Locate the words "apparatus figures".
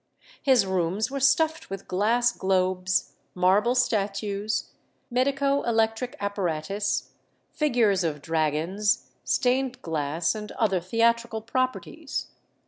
6.19-8.03